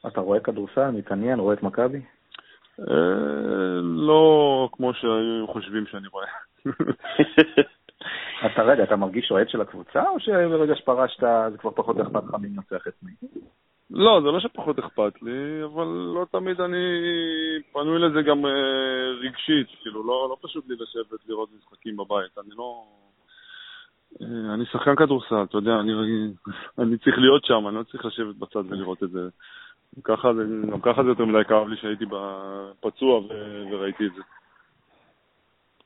[0.08, 2.02] אתה רואה כדורסל, מתעניין, רואה את מכבי?
[2.80, 6.28] אה, לא כמו שהיו חושבים שאני רואה.
[8.46, 12.36] אתה רגע, אתה מרגיש אוהד של הקבוצה, או שברגע שפרשת זה כבר פחות אכפת לך
[12.42, 13.12] מי מנצח את מי?
[13.94, 16.78] לא, זה לא שפחות אכפת לי, אבל לא תמיד אני
[17.74, 18.52] פנוי לזה גם אה,
[19.22, 22.84] רגשית, כאילו, לא, לא פשוט לי לשבת לראות משחקים בבית, אני לא...
[24.22, 25.92] אה, אני שחקן כדורסל, אתה יודע, אני,
[26.82, 29.30] אני צריך להיות שם, אני לא צריך לשבת בצד ולראות את זה.
[29.96, 30.32] גם ככה
[30.72, 32.06] גם ככה זה יותר מדי כאב לי שהייתי
[32.80, 33.28] פצוע ו,
[33.72, 34.22] וראיתי את זה.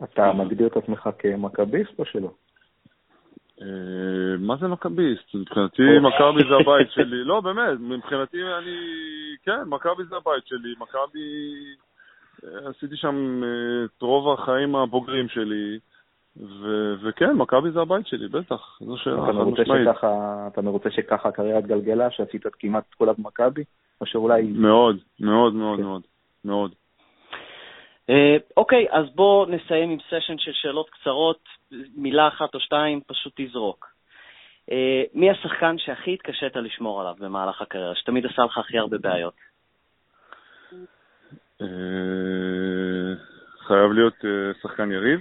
[0.04, 2.32] אתה מגדיר את עצמך כמכביסט או שלא?
[3.62, 3.68] אה,
[4.40, 5.36] מה זה מכביסט?
[5.36, 7.24] מבחינתי מכבי זה הבית שלי.
[7.24, 8.76] לא, באמת, מבחינתי אני...
[9.44, 10.74] כן, מכבי זה הבית שלי.
[10.80, 11.20] מכבי...
[12.44, 13.42] אה, עשיתי שם
[13.86, 15.80] את רוב החיים הבוגרים שלי.
[16.38, 19.88] ו- וכן, מכבי זה הבית שלי, בטח, זו שאלה חד משמעית.
[20.48, 23.64] אתה מרוצה שככה הקריירה התגלגלה, שעשית כמעט את כולה במכבי?
[24.02, 24.42] או שאולי...
[24.44, 25.84] מאוד, מאוד, מאוד, כן.
[25.84, 26.02] מאוד,
[26.46, 26.72] מאוד.
[28.10, 31.40] אה, אוקיי, אז בואו נסיים עם סשן של שאלות קצרות,
[31.96, 33.88] מילה אחת או שתיים, פשוט תזרוק.
[34.72, 39.34] אה, מי השחקן שהכי התקשית לשמור עליו במהלך הקריירה, שתמיד עשה לך הכי הרבה בעיות?
[41.62, 41.68] אה,
[43.68, 44.26] חייב להיות
[44.62, 45.20] שחקן יריב?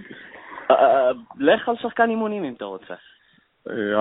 [1.40, 2.94] לך על שחקן אימונים אם אתה רוצה.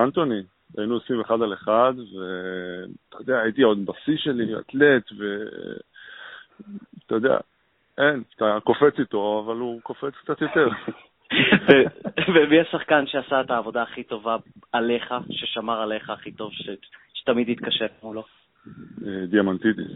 [0.03, 0.41] אנטוני,
[0.77, 7.37] היינו עושים אחד על אחד, ואתה יודע, הייתי עוד בשיא שלי, אתלט, ואתה יודע,
[7.97, 10.67] אין, אתה קופץ איתו, אבל הוא קופץ קצת יותר.
[12.35, 14.37] ומי השחקן שעשה את העבודה הכי טובה
[14.71, 16.51] עליך, ששמר עליך הכי טוב,
[17.13, 18.23] שתמיד התקשית מולו?
[19.07, 19.91] אה, דיאמנטידיס.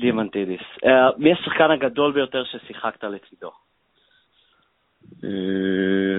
[0.00, 0.60] דיאמנטידיס.
[1.16, 3.50] מי השחקן הגדול ביותר ששיחקת לצידו?
[5.24, 5.28] אה,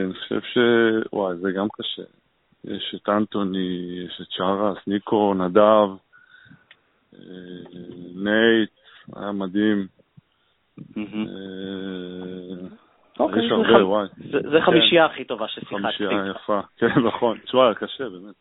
[0.06, 0.58] אני חושב ש...
[1.14, 2.04] וואי, זה גם קשה.
[2.64, 5.90] יש את אנטוני, יש את שארפ, ניקו, נדב,
[7.14, 7.20] אה,
[8.16, 8.70] נייט,
[9.16, 9.88] היה מדהים.
[10.98, 11.04] אה,
[13.20, 14.08] אוקיי, יש הרבה, וואי.
[14.52, 15.76] זה חמישייה הכי טובה ששיחקתי.
[15.82, 17.38] חמישייה יפה, כן, נכון.
[17.38, 18.36] תשמע, קשה, באמת.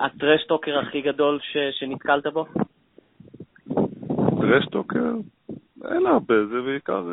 [0.00, 1.38] הטרשטוקר הכי גדול
[1.72, 2.46] שנתקלת בו?
[4.40, 5.14] טרשטוקר?
[5.84, 7.04] אין הרבה, זה בעיקר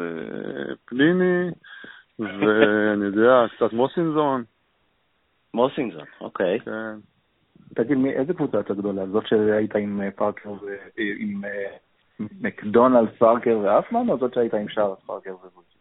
[0.85, 1.49] פליני,
[2.19, 4.43] ואני יודע, קצת מוסינזון.
[5.53, 6.59] מוסינזון, אוקיי.
[6.59, 6.95] כן.
[7.75, 9.07] תגיד, איזה קבוצה יותר גדולה?
[9.07, 10.75] זאת שהיית עם אה, פארקר ו...
[12.21, 15.75] אה, מקדונלד, פארקר ואפמן, או זאת שהיית עם שרס, פארקר וויצ'יץ'?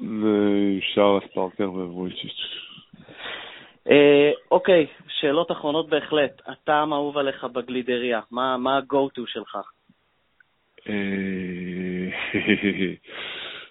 [0.00, 2.40] זה שרס, פארקר וויצ'יץ'.
[3.90, 6.42] אה, אוקיי, שאלות אחרונות בהחלט.
[6.46, 9.58] הטעם אהוב עליך בגלידריה, מה ה-go-to שלך?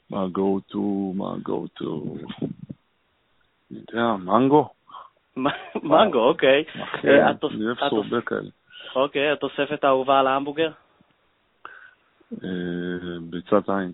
[0.10, 0.78] מה ה-go to,
[1.16, 1.86] מה ה-go to,
[3.72, 4.70] אני יודע, מנגו.
[5.84, 6.64] מנגו, אוקיי.
[7.06, 8.50] אה, אני אוהב סורבה כאלה.
[8.96, 10.72] אוקיי, התוספת האהובה על ההמבוגר?
[12.44, 13.92] אה, ביצת עין.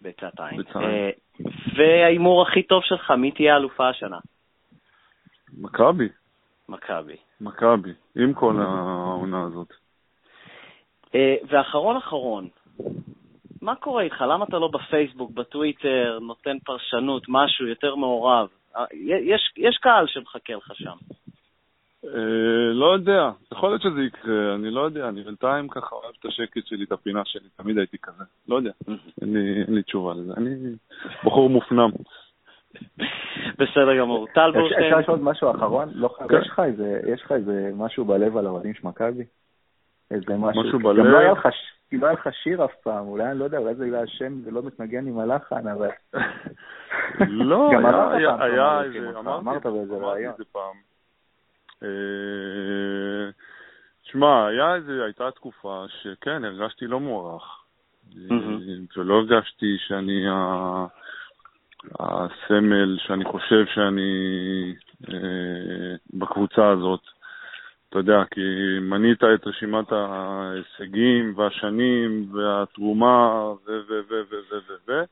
[0.00, 0.62] ביצת עין.
[0.76, 1.10] אה,
[1.76, 4.18] וההימור הכי טוב שלך, מי תהיה אלופה השנה?
[5.58, 6.08] מכבי.
[6.68, 7.16] מכבי.
[7.40, 9.72] מכבי, עם כל העונה הזאת.
[11.48, 12.48] ואחרון אחרון,
[13.62, 14.20] מה קורה איתך?
[14.20, 18.48] למה אתה לא בפייסבוק, בטוויטר, נותן פרשנות, משהו יותר מעורב?
[18.76, 20.96] אה, יש, יש קהל שמחכה לך שם.
[22.04, 26.24] אה, לא יודע, יכול להיות שזה יקרה, אני לא יודע, אני בינתיים ככה אוהב את
[26.24, 30.14] השקט שלי, את הפינה שלי, תמיד הייתי כזה, לא יודע, אין לי, אין לי תשובה
[30.14, 30.54] לזה, אני
[31.24, 31.90] בחור מופנם.
[33.58, 34.26] בסדר גמור.
[34.34, 34.84] טל בורשטיין.
[34.84, 35.88] אפשר לשאול משהו אחרון?
[35.94, 36.34] לא, כן.
[37.12, 39.24] יש לך איזה משהו בלב על האוהדים של מכבי?
[40.10, 40.62] איזה משהו.
[40.62, 40.98] משהו בלב?
[40.98, 41.48] גם לא היה לך
[41.90, 44.40] כי לא היה לך שיר אף פעם, אולי, אני לא יודע, אולי זה בגלל השם,
[44.40, 45.88] זה לא מתנגן עם הלחן, אבל...
[47.28, 47.70] לא,
[48.12, 50.34] היה, היה איזה, אמרת באיזה רעיון.
[50.52, 50.95] פעם.
[51.82, 53.30] אה,
[54.04, 57.62] תשמע, איזה, הייתה תקופה שכן, הרגשתי לא מוערך.
[58.96, 60.26] ולא הרגשתי שאני
[61.98, 64.74] הסמל שאני חושב שאני
[65.08, 67.00] אה, בקבוצה הזאת.
[67.88, 68.40] אתה יודע, כי
[68.80, 73.70] מנית את רשימת ההישגים והשנים והתרומה ו...
[73.88, 74.00] ו...
[74.08, 74.22] ו...
[74.30, 74.36] ו...
[74.50, 74.56] ו...
[74.68, 74.74] ו...
[74.88, 75.02] ו...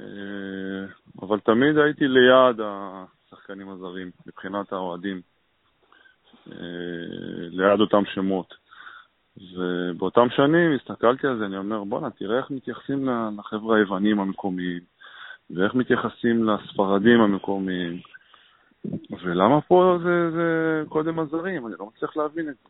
[0.00, 0.86] אה,
[1.22, 5.29] אבל תמיד הייתי ליד השחקנים הזרים, מבחינת האוהדים, אה,
[7.50, 8.54] ליד אותם שמות.
[9.56, 14.80] ובאותם שנים הסתכלתי על זה, אני אומר, בואנה, תראה איך מתייחסים לחבר'ה היוונים המקומיים,
[15.50, 18.00] ואיך מתייחסים לספרדים המקומיים,
[19.22, 22.68] ולמה פה זה, זה קודם הזרים, אני לא מצליח להבין את זה.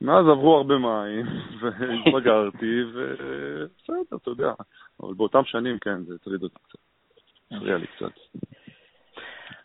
[0.00, 1.26] מאז עברו הרבה מים,
[1.60, 4.52] והתבגרתי, ובסדר, אתה יודע.
[5.02, 6.78] אבל באותם שנים, כן, זה הטריד אותי קצת.
[7.50, 8.12] הפריע לי קצת.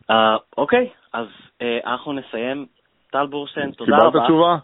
[0.10, 1.28] אה, אוקיי, אז
[1.62, 2.66] אה, אנחנו נסיים.
[3.12, 4.12] טל בורשטיין, תודה רבה.
[4.12, 4.58] קיבלת תשובה?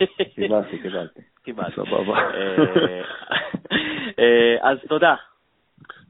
[0.34, 1.20] קיבלתי, קיבלתי.
[1.42, 1.72] קיבלתי.
[1.72, 2.18] סבבה.
[4.18, 5.14] אה, אז תודה.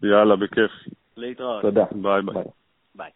[0.03, 0.71] יאללה, בכיף.
[1.17, 1.63] להתראות.
[1.63, 1.85] תודה.
[1.93, 2.45] ביי ביי.
[2.95, 3.11] ביי.